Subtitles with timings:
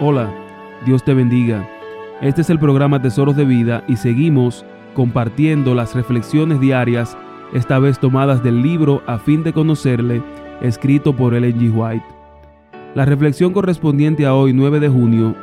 [0.00, 0.32] Hola,
[0.86, 1.68] Dios te bendiga.
[2.20, 7.18] Este es el programa Tesoros de Vida y seguimos compartiendo las reflexiones diarias,
[7.52, 10.22] esta vez tomadas del libro A fin de conocerle,
[10.62, 11.72] escrito por Ellen G.
[11.74, 12.04] White.
[12.94, 15.34] La reflexión correspondiente a hoy, 9 de junio,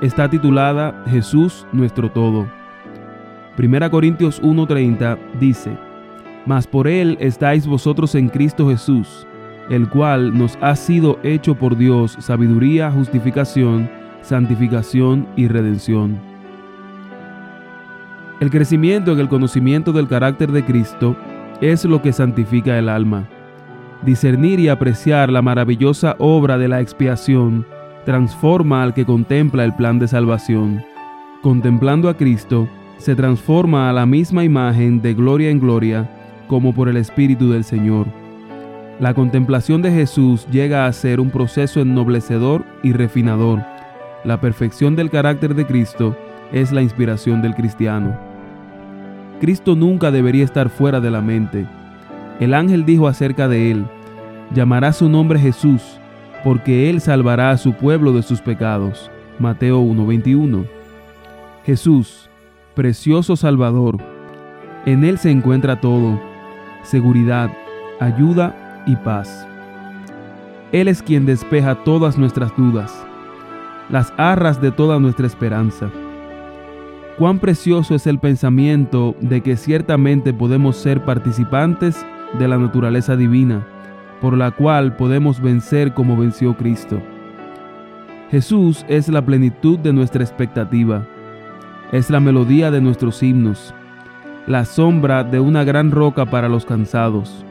[0.00, 2.46] está titulada Jesús nuestro todo.
[3.54, 5.76] Primera Corintios 1:30 dice,
[6.46, 9.26] Mas por él estáis vosotros en Cristo Jesús,
[9.68, 16.18] el cual nos ha sido hecho por Dios sabiduría, justificación, santificación y redención.
[18.40, 21.16] El crecimiento en el conocimiento del carácter de Cristo
[21.60, 23.28] es lo que santifica el alma.
[24.02, 27.66] Discernir y apreciar la maravillosa obra de la expiación
[28.06, 30.82] transforma al que contempla el plan de salvación.
[31.42, 36.10] Contemplando a Cristo, se transforma a la misma imagen de gloria en gloria,
[36.46, 38.06] como por el Espíritu del Señor.
[39.00, 43.64] La contemplación de Jesús llega a ser un proceso ennoblecedor y refinador.
[44.24, 46.16] La perfección del carácter de Cristo
[46.52, 48.18] es la inspiración del cristiano.
[49.40, 51.66] Cristo nunca debería estar fuera de la mente.
[52.38, 53.86] El ángel dijo acerca de él,
[54.54, 55.98] llamará su nombre Jesús,
[56.44, 59.10] porque él salvará a su pueblo de sus pecados.
[59.38, 60.66] Mateo 1:21.
[61.64, 62.28] Jesús,
[62.74, 63.96] precioso Salvador,
[64.84, 66.20] en él se encuentra todo,
[66.82, 67.50] seguridad,
[68.00, 69.46] ayuda y paz.
[70.72, 73.06] Él es quien despeja todas nuestras dudas,
[73.90, 75.90] las arras de toda nuestra esperanza.
[77.18, 82.04] Cuán precioso es el pensamiento de que ciertamente podemos ser participantes
[82.38, 83.66] de la naturaleza divina,
[84.20, 87.00] por la cual podemos vencer como venció Cristo.
[88.30, 91.06] Jesús es la plenitud de nuestra expectativa,
[91.92, 93.74] es la melodía de nuestros himnos,
[94.46, 97.44] la sombra de una gran roca para los cansados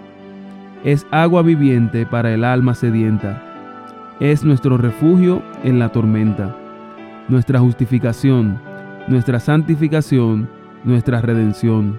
[0.84, 3.48] es agua viviente para el alma sedienta.
[4.20, 6.53] Es nuestro refugio en la tormenta,
[7.30, 8.59] nuestra justificación,
[9.08, 10.50] nuestra santificación,
[10.84, 11.98] nuestra redención.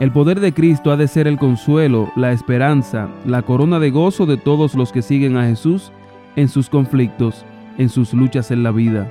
[0.00, 4.24] El poder de Cristo ha de ser el consuelo, la esperanza, la corona de gozo
[4.24, 5.92] de todos los que siguen a Jesús
[6.34, 7.44] en sus conflictos,
[7.76, 9.06] en sus luchas en la vida.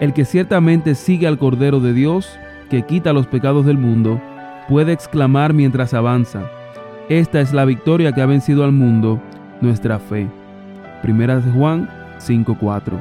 [0.00, 4.20] El que ciertamente sigue al Cordero de Dios, que quita los pecados del mundo,
[4.68, 6.42] puede exclamar mientras avanza,
[7.08, 9.18] esta es la victoria que ha vencido al mundo,
[9.62, 10.28] nuestra fe.
[11.02, 11.88] Primera de Juan
[12.18, 12.96] 5:4.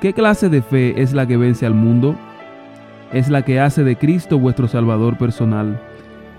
[0.00, 2.14] ¿Qué clase de fe es la que vence al mundo?
[3.12, 5.80] Es la que hace de Cristo vuestro Salvador personal.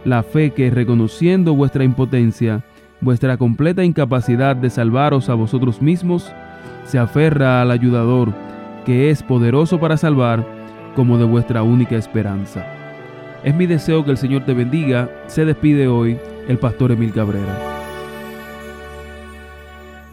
[0.04, 2.62] La fe que, reconociendo vuestra impotencia,
[3.02, 6.32] vuestra completa incapacidad de salvaros a vosotros mismos,
[6.84, 8.34] se aferra al ayudador,
[8.86, 10.46] que es poderoso para salvar,
[10.96, 12.66] como de vuestra única esperanza.
[13.44, 15.10] Es mi deseo que el Señor te bendiga.
[15.28, 16.18] Se despide hoy
[16.48, 17.75] el pastor Emil Cabrera.